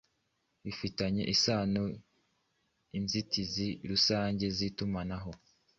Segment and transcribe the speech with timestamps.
[0.63, 1.83] Bifitanye iano
[2.97, 5.31] Inzitizi ruange zitumanaho